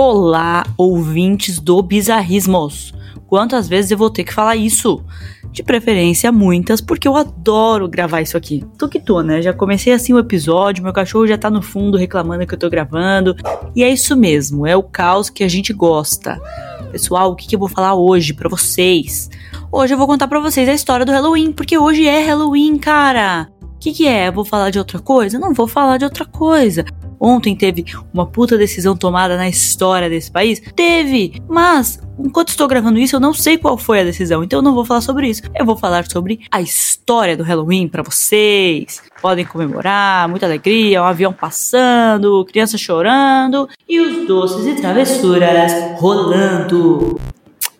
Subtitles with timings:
[0.00, 2.94] Olá, ouvintes do Bizarrismos.
[3.26, 5.04] Quantas vezes eu vou ter que falar isso?
[5.50, 8.64] De preferência, muitas, porque eu adoro gravar isso aqui.
[8.78, 9.42] Tô que tô, né?
[9.42, 12.70] Já comecei assim o episódio, meu cachorro já tá no fundo reclamando que eu tô
[12.70, 13.34] gravando.
[13.74, 16.40] E é isso mesmo, é o caos que a gente gosta.
[16.92, 19.28] Pessoal, o que, que eu vou falar hoje para vocês?
[19.72, 23.48] Hoje eu vou contar para vocês a história do Halloween, porque hoje é Halloween, cara.
[23.62, 24.30] O que, que é?
[24.30, 25.40] Vou falar de outra coisa?
[25.40, 26.84] Não vou falar de outra coisa.
[27.20, 30.60] Ontem teve uma puta decisão tomada na história desse país?
[30.74, 31.42] Teve!
[31.48, 34.74] Mas, enquanto estou gravando isso, eu não sei qual foi a decisão, então eu não
[34.74, 35.42] vou falar sobre isso.
[35.54, 39.02] Eu vou falar sobre a história do Halloween para vocês.
[39.20, 47.18] Podem comemorar, muita alegria, um avião passando, criança chorando e os doces e travessuras rolando.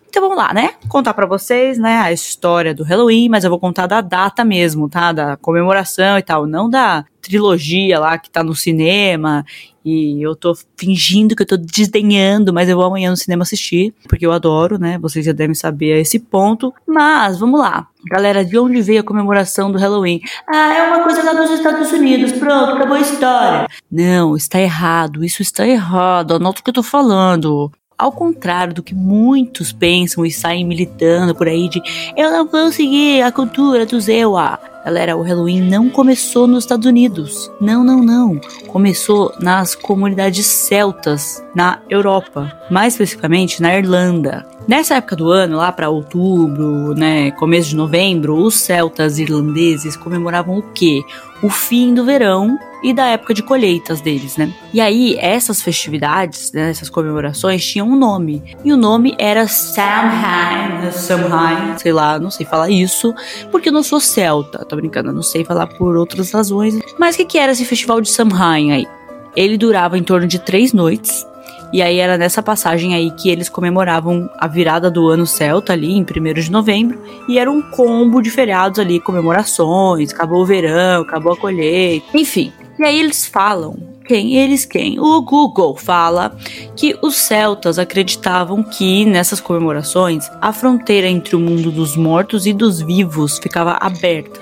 [0.09, 0.73] Então vamos lá, né?
[0.87, 4.89] Contar para vocês, né, a história do Halloween, mas eu vou contar da data mesmo,
[4.89, 5.11] tá?
[5.11, 9.45] Da comemoração e tal, não da trilogia lá que tá no cinema
[9.85, 13.93] e eu tô fingindo que eu tô desdenhando, mas eu vou amanhã no cinema assistir,
[14.07, 14.97] porque eu adoro, né?
[14.99, 16.73] Vocês já devem saber a esse ponto.
[16.87, 17.87] Mas vamos lá.
[18.09, 20.21] Galera, de onde veio a comemoração do Halloween?
[20.47, 22.31] Ah, é uma coisa lá dos Estados Unidos.
[22.33, 23.67] Pronto, acabou a história.
[23.91, 25.23] Não, está errado.
[25.23, 26.35] Isso está errado.
[26.35, 27.71] Anota o que eu tô falando.
[27.99, 31.81] Ao contrário do que muitos pensam e saem militando por aí de
[32.15, 34.57] eu não vou seguir a cultura do Zewa.
[34.83, 37.51] Galera, o Halloween não começou nos Estados Unidos.
[37.59, 38.39] Não, não, não.
[38.67, 44.45] Começou nas comunidades celtas na Europa, mais especificamente na Irlanda.
[44.67, 50.59] Nessa época do ano, lá para outubro, né, começo de novembro, os celtas irlandeses comemoravam
[50.59, 51.01] o quê?
[51.41, 54.53] O fim do verão e da época de colheitas deles, né?
[54.73, 58.55] E aí, essas festividades, né, essas comemorações tinham um nome.
[58.63, 63.13] E o nome era Samhain, Samhain, sei lá, não sei falar isso,
[63.51, 66.79] porque eu não sou celta, tô brincando, eu não sei falar por outras razões.
[66.97, 68.87] Mas o que, que era esse festival de Samhain aí?
[69.35, 71.25] Ele durava em torno de três noites,
[71.71, 75.91] e aí era nessa passagem aí que eles comemoravam a virada do ano celta ali,
[75.91, 76.99] em 1 de novembro.
[77.27, 82.51] E era um combo de feriados ali, comemorações, acabou o verão, acabou a colheita, enfim.
[82.79, 83.77] E aí eles falam,
[84.09, 84.37] quem?
[84.37, 84.99] Eles quem?
[84.99, 86.35] O Google fala
[86.75, 92.51] que os celtas acreditavam que nessas comemorações a fronteira entre o mundo dos mortos e
[92.51, 94.39] dos vivos ficava aberta.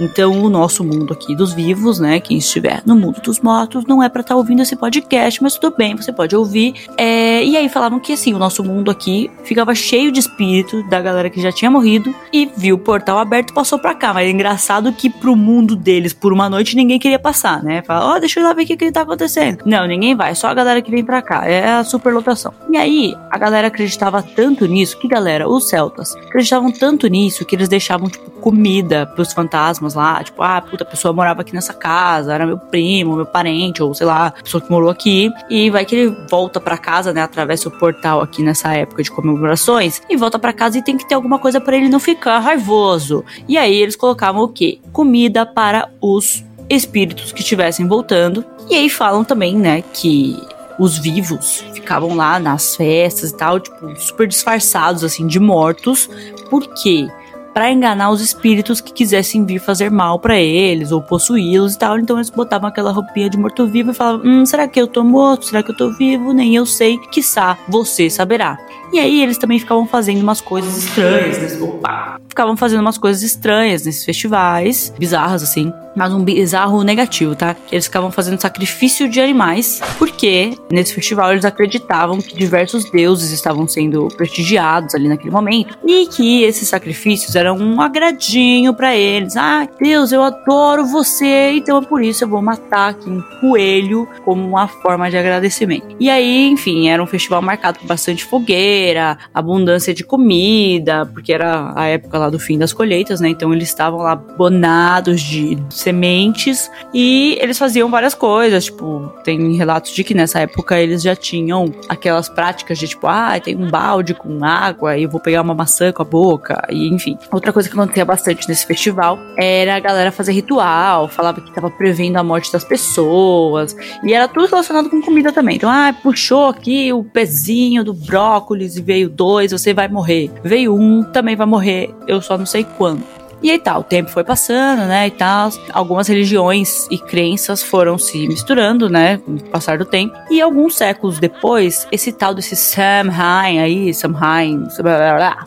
[0.00, 2.20] Então, o nosso mundo aqui dos vivos, né?
[2.20, 5.56] Quem estiver no mundo dos mortos, não é para estar tá ouvindo esse podcast, mas
[5.56, 6.74] tudo bem, você pode ouvir.
[6.96, 11.00] É, e aí falavam que assim, o nosso mundo aqui ficava cheio de espírito da
[11.00, 14.12] galera que já tinha morrido e viu o portal aberto e passou pra cá.
[14.12, 17.82] Mas é engraçado que pro mundo deles, por uma noite, ninguém queria passar, né?
[17.82, 19.62] Fala, ó, oh, deixa eu ir lá ver o que, que tá acontecendo.
[19.64, 21.46] Não, ninguém vai, só a galera que vem pra cá.
[21.46, 22.52] É a superlotação.
[22.70, 27.54] E aí, a galera acreditava tanto nisso que, galera, os celtas acreditavam tanto nisso que
[27.54, 31.54] eles deixavam, tipo, comida pros fantasmas fantasmas lá, tipo, ah, puta, a pessoa morava aqui
[31.54, 35.30] nessa casa, era meu primo, meu parente, ou sei lá, pessoa que morou aqui.
[35.48, 39.10] E vai que ele volta para casa, né, atravessa o portal aqui nessa época de
[39.10, 42.38] comemorações, e volta para casa e tem que ter alguma coisa para ele não ficar
[42.40, 43.24] raivoso.
[43.48, 44.78] E aí eles colocavam o quê?
[44.92, 48.44] Comida para os espíritos que estivessem voltando.
[48.68, 50.36] E aí falam também, né, que
[50.78, 56.08] os vivos ficavam lá nas festas e tal, tipo, super disfarçados, assim, de mortos.
[56.50, 57.08] Por quê?
[57.56, 61.98] Para enganar os espíritos que quisessem vir fazer mal para eles ou possuí-los e tal.
[61.98, 65.46] Então eles botavam aquela roupinha de morto-vivo e falavam: Hum, será que eu tô morto?
[65.46, 66.34] Será que eu tô vivo?
[66.34, 66.98] Nem eu sei.
[67.10, 68.58] Quiçá você saberá.
[68.92, 71.66] E aí eles também ficavam fazendo umas coisas estranhas, né?
[71.66, 72.25] Opa!
[72.36, 77.56] Ficavam fazendo umas coisas estranhas nesses festivais, bizarras assim, mas um bizarro negativo, tá?
[77.72, 83.66] Eles ficavam fazendo sacrifício de animais, porque nesse festival eles acreditavam que diversos deuses estavam
[83.66, 89.34] sendo prestigiados ali naquele momento e que esses sacrifícios eram um agradinho para eles.
[89.38, 94.06] Ah, Deus, eu adoro você, então é por isso eu vou matar aqui um coelho
[94.26, 95.96] como uma forma de agradecimento.
[95.98, 101.72] E aí, enfim, era um festival marcado por bastante fogueira abundância de comida, porque era
[101.74, 103.28] a época lá do fim das colheitas, né?
[103.28, 109.92] Então eles estavam lá bonados de sementes e eles faziam várias coisas, tipo, tem relatos
[109.92, 114.14] de que nessa época eles já tinham aquelas práticas de tipo, ah, tem um balde
[114.14, 117.18] com água e eu vou pegar uma maçã com a boca, e enfim.
[117.32, 121.70] Outra coisa que acontecia bastante nesse festival era a galera fazer ritual, falava que tava
[121.70, 125.56] prevendo a morte das pessoas, e era tudo relacionado com comida também.
[125.56, 130.30] Então, ah, puxou aqui o pezinho do brócolis e veio dois, você vai morrer.
[130.42, 131.94] Veio um, também vai morrer.
[132.06, 133.02] Eu só não sei quando.
[133.42, 135.50] E aí tá, o tempo foi passando, né, e tal.
[135.72, 140.16] Algumas religiões e crenças foram se misturando, né, com o passar do tempo.
[140.30, 144.66] E alguns séculos depois, esse tal desse Samhain aí, Samhain,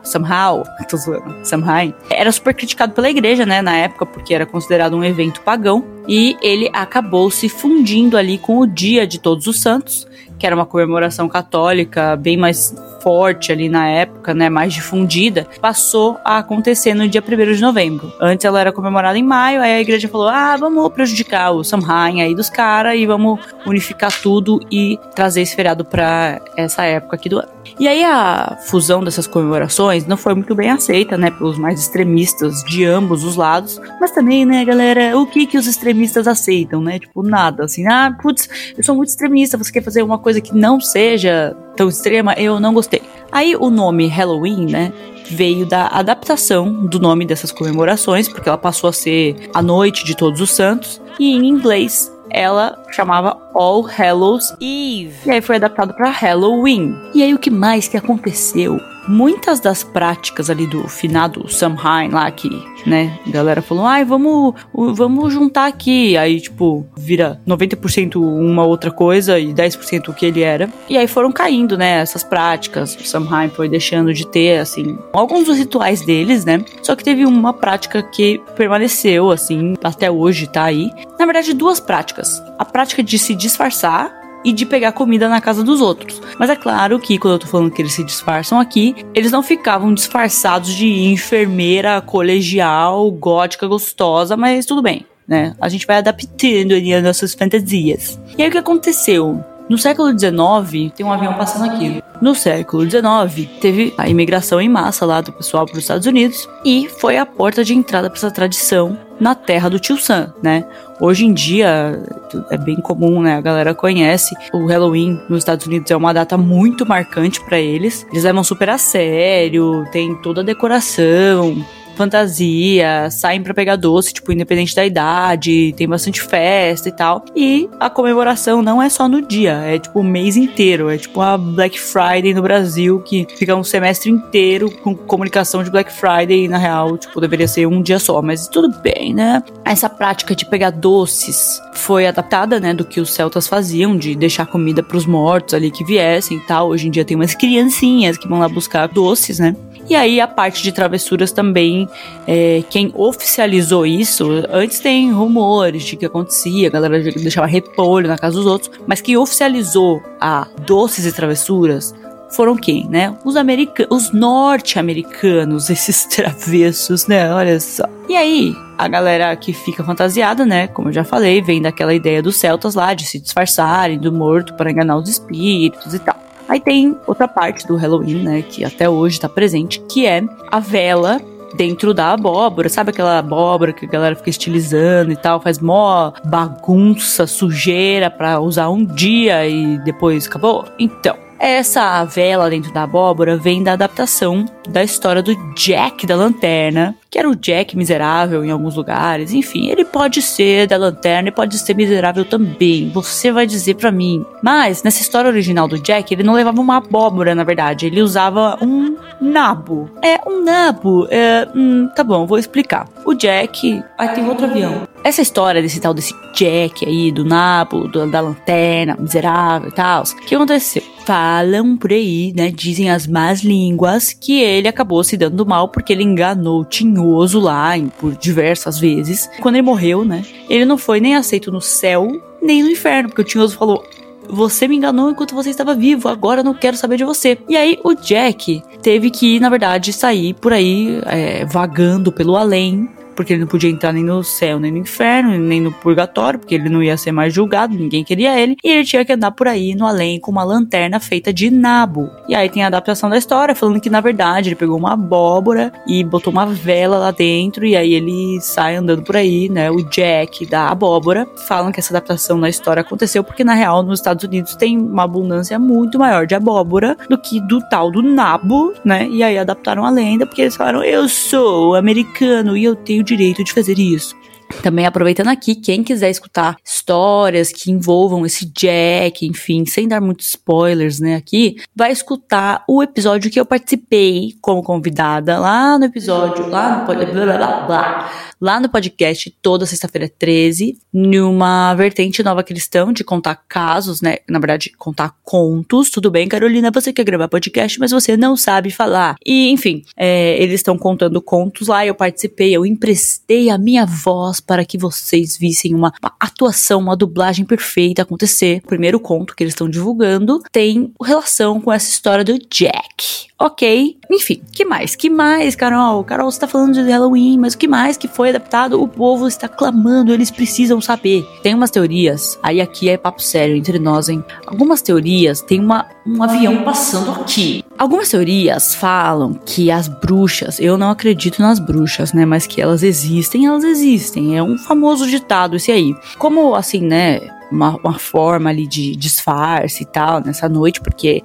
[0.04, 4.95] somehow, tô zoando, Samhain, era super criticado pela igreja, né, na época, porque era considerado
[4.95, 5.83] um evento pagão.
[6.07, 10.07] E ele acabou se fundindo ali com o dia de Todos os Santos,
[10.38, 16.18] que era uma comemoração católica bem mais forte ali na época, né, mais difundida, passou
[16.24, 18.12] a acontecer no dia 1 de novembro.
[18.19, 22.22] Antes ela era comemorada em maio, aí a igreja falou: "Ah, vamos prejudicar o Samhain
[22.22, 27.30] aí dos caras e vamos unificar tudo e trazer esse feriado para essa época aqui
[27.30, 27.58] do ano".
[27.80, 32.62] E aí a fusão dessas comemorações não foi muito bem aceita, né, pelos mais extremistas
[32.66, 37.00] de ambos os lados, mas também, né, galera, o que que os extremistas aceitam, né?
[37.00, 40.54] Tipo, nada, assim, ah, putz, eu sou muito extremista, você quer fazer uma coisa que
[40.54, 43.02] não seja tão extrema, eu não gostei.
[43.31, 44.92] Aí o nome Halloween, né,
[45.30, 50.18] veio da adaptação do nome dessas comemorações, porque ela passou a ser a noite de
[50.18, 55.14] Todos os Santos, e em inglês ela chamava All Hallows Eve.
[55.26, 56.96] E aí foi adaptado para Halloween.
[57.14, 58.80] E aí o que mais que aconteceu?
[59.09, 62.47] Muitas das práticas ali do finado Samhain lá que,
[62.85, 66.15] né, a galera falou: "Ai, vamos, vamos juntar aqui".
[66.15, 70.69] Aí, tipo, vira 90% uma outra coisa e 10% o que ele era.
[70.88, 72.95] E aí foram caindo, né, essas práticas.
[72.95, 76.63] O Samhain foi deixando de ter assim alguns dos rituais deles, né?
[76.83, 80.91] Só que teve uma prática que permaneceu assim até hoje tá aí.
[81.17, 82.41] Na verdade, duas práticas.
[82.59, 86.21] A prática de se disfarçar e de pegar comida na casa dos outros.
[86.38, 89.44] Mas é claro que quando eu tô falando que eles se disfarçam aqui, eles não
[89.44, 95.56] ficavam disfarçados de enfermeira colegial, gótica, gostosa, mas tudo bem, né?
[95.59, 98.19] A gente vai adaptando ali as nossas fantasias.
[98.38, 99.44] E aí o que aconteceu?
[99.69, 102.01] No século XIX, tem um avião passando aqui.
[102.21, 106.50] No século XIX, teve a imigração em massa lá do pessoal para os Estados Unidos
[106.66, 110.66] e foi a porta de entrada para essa tradição na terra do tio Sam, né?
[111.00, 112.01] Hoje em dia
[112.50, 113.36] é bem comum, né?
[113.36, 118.06] A galera conhece o Halloween nos Estados Unidos é uma data muito marcante para eles.
[118.12, 121.66] Eles levam super a sério, tem toda a decoração,
[122.00, 127.25] fantasia, saem para pegar doce, tipo, independente da idade, tem bastante festa e tal.
[127.36, 130.90] E a comemoração não é só no dia, é tipo o mês inteiro.
[130.90, 135.69] É tipo a Black Friday no Brasil, que fica um semestre inteiro com comunicação de
[135.69, 139.44] Black Friday e na real, tipo, deveria ser um dia só, mas tudo bem, né?
[139.66, 144.45] Essa prática de pegar doces foi adaptada, né, do que os celtas faziam, de deixar
[144.45, 146.69] comida para os mortos ali que viessem e tal.
[146.69, 149.54] Hoje em dia tem umas criancinhas que vão lá buscar doces, né?
[149.89, 151.89] E aí a parte de travessuras também,
[152.27, 158.18] é, quem oficializou isso, antes tem rumores de que acontecia, a galera deixava repolho na
[158.18, 161.95] casa dos outros, mas quem oficializou a doces e travessuras
[162.30, 163.18] foram quem, né?
[163.25, 167.33] Os americanos, os norte-americanos, esses travessos, né?
[167.33, 167.83] Olha só.
[168.07, 170.68] E aí, a galera que fica fantasiada, né?
[170.68, 174.53] Como eu já falei, vem daquela ideia dos celtas lá de se disfarçarem do morto
[174.53, 176.29] para enganar os espíritos e tal.
[176.50, 180.60] Aí tem outra parte do Halloween, né, que até hoje está presente, que é a
[180.60, 181.22] vela
[181.56, 186.12] dentro da abóbora, sabe aquela abóbora que a galera fica estilizando e tal, faz mó
[186.25, 190.66] bagunça, sujeira para usar um dia e depois acabou?
[190.80, 196.95] Então, essa vela dentro da abóbora vem da adaptação da história do Jack da Lanterna,
[197.09, 199.33] que era o Jack miserável em alguns lugares.
[199.33, 202.89] Enfim, ele pode ser da Lanterna e pode ser miserável também.
[202.94, 204.25] Você vai dizer para mim.
[204.44, 207.85] Mas nessa história original do Jack, ele não levava uma abóbora, na verdade.
[207.85, 209.89] Ele usava um nabo.
[210.03, 211.07] É, um nabo.
[211.09, 212.88] É, hum, tá bom, vou explicar.
[213.06, 213.81] O Jack.
[213.97, 214.87] Aí tem outro avião.
[215.03, 220.03] Essa história desse tal desse Jack aí, do nabo, do, da lanterna, miserável e tal.
[220.03, 220.83] O que aconteceu?
[221.06, 222.51] Falam por aí, né?
[222.51, 227.39] Dizem as más línguas que ele acabou se dando mal porque ele enganou o Tinhoso
[227.39, 229.29] lá por diversas vezes.
[229.41, 230.23] Quando ele morreu, né?
[230.49, 232.07] Ele não foi nem aceito no céu
[232.41, 233.83] nem no inferno, porque o Tinhoso falou:
[234.29, 237.37] você me enganou enquanto você estava vivo, agora eu não quero saber de você.
[237.47, 242.89] E aí o Jack teve que, na verdade, sair por aí é, vagando pelo além
[243.19, 246.56] porque ele não podia entrar nem no céu, nem no inferno, nem no purgatório, porque
[246.56, 249.45] ele não ia ser mais julgado, ninguém queria ele, e ele tinha que andar por
[249.45, 252.09] aí no além com uma lanterna feita de nabo.
[252.30, 255.73] E aí tem a adaptação da história, falando que na verdade ele pegou uma abóbora
[255.85, 259.69] e botou uma vela lá dentro, e aí ele sai andando por aí, né?
[259.69, 261.28] O Jack da abóbora.
[261.45, 265.04] Falam que essa adaptação na história aconteceu porque na real nos Estados Unidos tem uma
[265.04, 269.09] abundância muito maior de abóbora do que do tal do nabo, né?
[269.09, 273.44] E aí adaptaram a lenda porque eles falaram: eu sou americano e eu tenho direito
[273.44, 274.16] de fazer isso.
[274.61, 280.27] Também aproveitando aqui, quem quiser escutar histórias que envolvam esse Jack, enfim, sem dar muitos
[280.29, 286.47] spoilers, né, aqui, vai escutar o episódio que eu participei como convidada lá no episódio,
[286.49, 292.91] lá no, blá, blá, blá, lá no podcast toda sexta-feira 13, numa vertente nova cristão
[292.91, 295.89] de contar casos, né, na verdade, contar contos.
[295.89, 299.15] Tudo bem, Carolina, você quer gravar podcast, mas você não sabe falar.
[299.25, 304.39] E, enfim, é, eles estão contando contos lá, eu participei, eu emprestei a minha voz
[304.42, 308.62] para que vocês vissem uma, uma atuação, uma dublagem perfeita acontecer.
[308.64, 313.30] O primeiro conto que eles estão divulgando tem relação com essa história do Jack.
[313.42, 313.98] Ok.
[314.12, 314.96] Enfim, que mais?
[314.96, 316.04] Que mais, Carol?
[316.04, 318.81] Carol, você tá falando de Halloween, mas o que mais que foi adaptado?
[318.81, 321.26] O povo está clamando, eles precisam saber.
[321.42, 324.24] Tem umas teorias, aí aqui é papo sério entre nós, hein?
[324.46, 327.64] Algumas teorias tem uma, um avião passando aqui.
[327.80, 332.26] Algumas teorias falam que as bruxas, eu não acredito nas bruxas, né?
[332.26, 334.38] Mas que elas existem, elas existem.
[334.38, 335.95] É um famoso ditado esse aí.
[336.18, 337.21] Como assim, né?
[337.50, 341.24] Uma, uma forma ali de disfarce e tal nessa noite, porque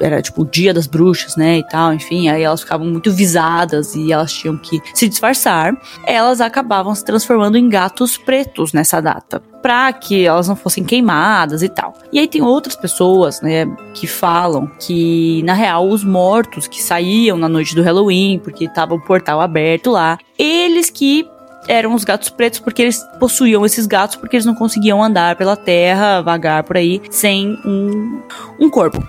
[0.00, 3.94] era tipo o dia das bruxas, né, e tal, enfim, aí elas ficavam muito visadas
[3.94, 5.76] e elas tinham que se disfarçar.
[6.04, 11.62] Elas acabavam se transformando em gatos pretos nessa data, para que elas não fossem queimadas
[11.62, 11.94] e tal.
[12.12, 17.36] E aí tem outras pessoas, né, que falam que na real os mortos que saíam
[17.36, 21.26] na noite do Halloween, porque tava o portal aberto lá, eles que
[21.68, 25.56] eram os gatos pretos porque eles possuíam esses gatos porque eles não conseguiam andar pela
[25.56, 28.22] terra, vagar por aí sem um,
[28.58, 29.06] um corpo.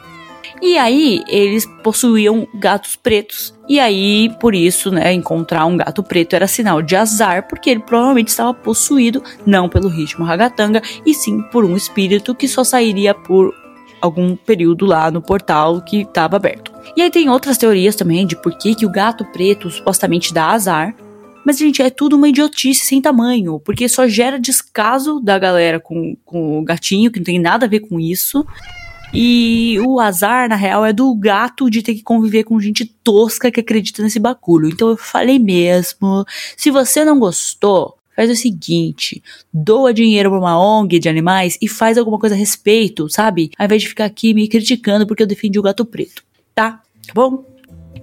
[0.62, 3.54] E aí eles possuíam gatos pretos.
[3.68, 7.82] E aí, por isso, né, encontrar um gato preto era sinal de azar, porque ele
[7.82, 13.14] provavelmente estava possuído não pelo ritmo ragatanga, e sim por um espírito que só sairia
[13.14, 13.54] por
[14.02, 16.72] algum período lá no portal que estava aberto.
[16.96, 20.48] E aí tem outras teorias também de por que, que o gato preto supostamente dá
[20.48, 20.96] azar.
[21.46, 26.16] Mas, gente, é tudo uma idiotice sem tamanho, porque só gera descaso da galera com,
[26.26, 28.46] com o gatinho, que não tem nada a ver com isso.
[29.14, 33.52] E o azar, na real, é do gato de ter que conviver com gente tosca
[33.52, 34.70] que acredita nesse bagulho.
[34.70, 36.26] Então eu falei mesmo.
[36.56, 41.68] Se você não gostou, faz o seguinte: doa dinheiro pra uma ONG de animais e
[41.68, 43.52] faz alguma coisa a respeito, sabe?
[43.58, 46.24] Ao invés de ficar aqui me criticando porque eu defendi o gato preto,
[46.54, 46.82] tá?
[47.08, 47.44] Tá bom?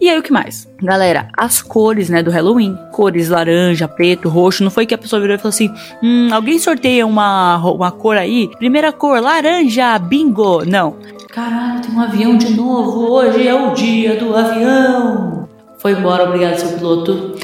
[0.01, 0.69] E aí o que mais?
[0.83, 2.79] Galera, as cores, né, do Halloween.
[2.93, 4.63] Cores laranja, preto, roxo.
[4.63, 5.73] Não foi que a pessoa virou e falou assim:
[6.03, 8.51] hum, alguém sorteia uma, uma cor aí?
[8.59, 10.65] Primeira cor, laranja, bingo.
[10.65, 10.97] Não.
[11.31, 13.13] Caralho, tem um avião de novo.
[13.13, 15.49] Hoje é o dia do avião.
[15.79, 17.37] Foi embora, obrigado, seu piloto.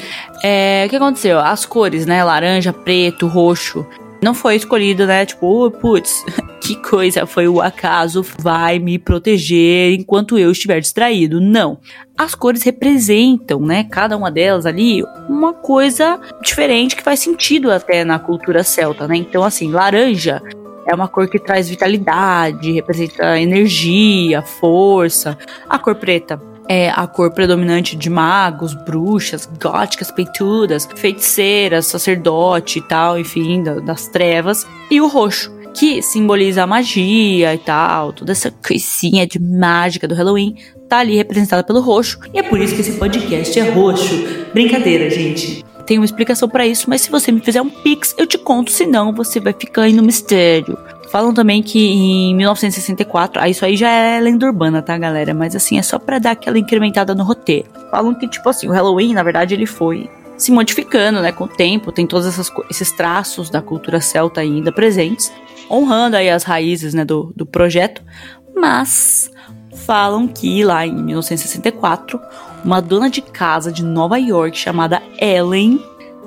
[0.43, 1.39] É, o que aconteceu?
[1.39, 2.25] As cores, né?
[2.25, 3.87] Laranja, preto, roxo.
[4.23, 5.27] Não foi escolhido, né?
[5.27, 6.25] Tipo, oh, putz,
[6.63, 11.41] que coisa, foi o acaso vai me proteger enquanto eu estiver distraído.
[11.41, 11.81] Não.
[12.17, 18.05] As cores representam, né, cada uma delas ali, uma coisa diferente que faz sentido até
[18.05, 19.17] na cultura celta, né?
[19.17, 20.41] Então, assim, laranja
[20.87, 25.37] é uma cor que traz vitalidade, representa energia, força.
[25.69, 32.83] A cor preta é a cor predominante de magos, bruxas, góticas, peitudas, feiticeiras, sacerdote e
[32.83, 34.65] tal, enfim, das trevas.
[34.91, 40.15] E o roxo, que simboliza a magia e tal, toda essa coisinha de mágica do
[40.15, 40.57] Halloween,
[40.89, 44.15] tá ali representada pelo roxo, e é por isso que esse podcast é roxo.
[44.53, 45.65] Brincadeira, gente.
[45.87, 48.71] Tem uma explicação para isso, mas se você me fizer um pix, eu te conto,
[48.71, 50.79] senão você vai ficar aí no mistério.
[51.11, 55.35] Falam também que em 1964, ah, isso aí já é lenda urbana, tá, galera?
[55.35, 57.69] Mas assim, é só para dar aquela incrementada no roteiro.
[57.91, 61.49] Falam que, tipo assim, o Halloween, na verdade, ele foi se modificando, né, com o
[61.49, 65.31] tempo, tem todos essas, esses traços da cultura celta ainda presentes
[65.73, 68.03] honrando aí as raízes né, do, do projeto,
[68.55, 69.31] mas
[69.87, 72.21] falam que lá em 1964,
[72.65, 75.83] uma dona de casa de Nova York chamada Ellen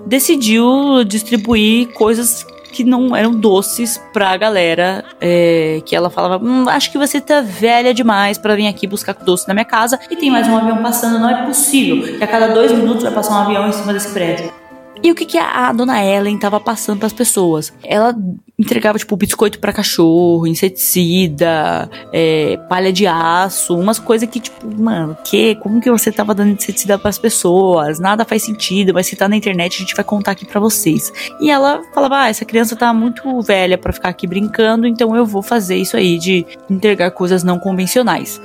[0.06, 6.92] decidiu distribuir coisas que não eram doces pra galera, é, que ela falava, hum, acho
[6.92, 10.30] que você tá velha demais para vir aqui buscar doce na minha casa e tem
[10.30, 13.44] mais um avião passando, não é possível que a cada dois minutos vai passar um
[13.44, 14.65] avião em cima desse prédio.
[15.04, 17.74] E o que, que a, dona Ellen tava passando para as pessoas?
[17.84, 18.16] Ela
[18.58, 25.18] entregava, tipo, biscoito para cachorro, inseticida, é, palha de aço, umas coisas que, tipo, mano,
[25.24, 25.56] que?
[25.56, 28.00] Como que você tava dando inseticida para as pessoas?
[28.00, 31.12] Nada faz sentido, mas se tá na internet a gente vai contar aqui para vocês.
[31.40, 35.26] E ela falava: ah, essa criança tá muito velha para ficar aqui brincando, então eu
[35.26, 38.42] vou fazer isso aí de entregar coisas não convencionais.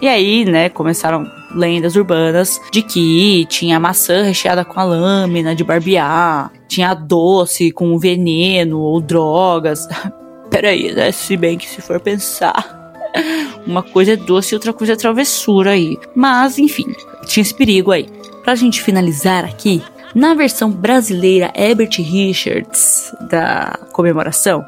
[0.00, 5.64] E aí, né, começaram lendas urbanas de que tinha maçã recheada com a lâmina de
[5.64, 9.88] barbear, tinha doce com veneno ou drogas.
[10.50, 11.12] Peraí, né?
[11.12, 12.92] Se bem que se for pensar,
[13.66, 15.98] uma coisa é doce e outra coisa é travessura aí.
[16.14, 16.94] Mas, enfim,
[17.26, 18.06] tinha esse perigo aí.
[18.44, 19.82] Pra gente finalizar aqui,
[20.14, 24.64] na versão brasileira Herbert Richards da comemoração,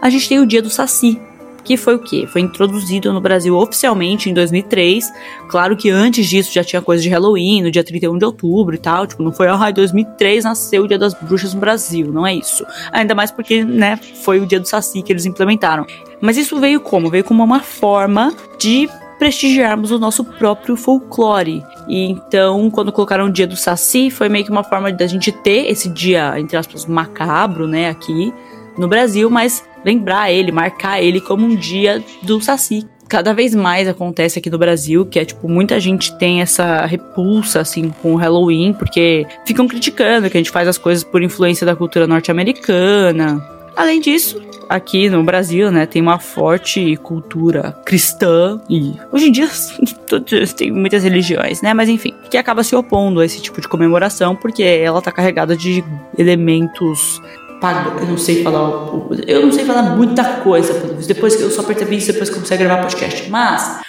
[0.00, 1.20] a gente tem o dia do Saci,
[1.64, 2.26] que foi o que?
[2.26, 5.12] Foi introduzido no Brasil oficialmente em 2003.
[5.48, 8.78] Claro que antes disso já tinha coisa de Halloween, no dia 31 de outubro e
[8.78, 9.06] tal.
[9.06, 12.34] Tipo, não foi, ah, em 2003 nasceu o Dia das Bruxas no Brasil, não é
[12.34, 12.64] isso.
[12.90, 15.86] Ainda mais porque, né, foi o dia do Saci que eles implementaram.
[16.20, 17.10] Mas isso veio como?
[17.10, 18.88] Veio como uma forma de
[19.18, 21.62] prestigiarmos o nosso próprio folclore.
[21.88, 25.30] E então, quando colocaram o dia do Saci, foi meio que uma forma da gente
[25.30, 28.32] ter esse dia, entre aspas, macabro, né, aqui
[28.76, 32.86] no Brasil, mas lembrar ele, marcar ele como um dia do Saci.
[33.08, 37.60] Cada vez mais acontece aqui no Brasil, que é tipo, muita gente tem essa repulsa,
[37.60, 41.66] assim, com o Halloween, porque ficam criticando que a gente faz as coisas por influência
[41.66, 43.46] da cultura norte-americana.
[43.76, 49.48] Além disso, aqui no Brasil, né, tem uma forte cultura cristã e hoje em dia
[50.56, 54.34] tem muitas religiões, né, mas enfim, que acaba se opondo a esse tipo de comemoração
[54.34, 55.84] porque ela tá carregada de
[56.16, 57.20] elementos
[58.00, 58.60] eu não sei falar,
[59.26, 60.72] eu não sei falar muita coisa,
[61.06, 63.80] depois que eu só percebi isso depois que comecei a gravar podcast, mas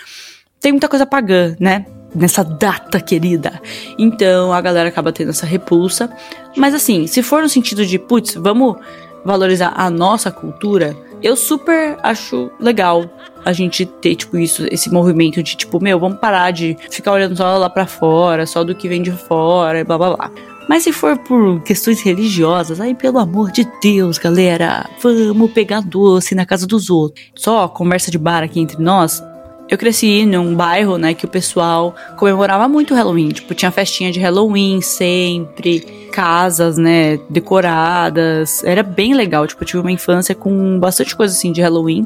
[0.60, 1.86] tem muita coisa pagã, né?
[2.16, 3.62] Nessa data querida.
[3.98, 6.10] Então a galera acaba tendo essa repulsa.
[6.56, 8.78] Mas assim, se for no sentido de, putz, vamos
[9.26, 13.04] valorizar a nossa cultura, eu super acho legal
[13.44, 17.36] a gente ter, tipo, isso, esse movimento de, tipo, meu, vamos parar de ficar olhando
[17.36, 20.32] só lá pra fora, só do que vem de fora e blá blá blá.
[20.68, 26.34] Mas se for por questões religiosas, aí pelo amor de Deus, galera, vamos pegar doce
[26.34, 27.26] na casa dos outros.
[27.36, 29.22] Só conversa de bar aqui entre nós.
[29.70, 33.30] Eu cresci num bairro, né, que o pessoal comemorava muito o Halloween.
[33.30, 35.80] Tipo, tinha festinha de Halloween sempre,
[36.12, 38.64] casas, né, decoradas.
[38.64, 39.48] Era bem legal.
[39.48, 42.06] Tipo, eu tive uma infância com bastante coisa assim de Halloween.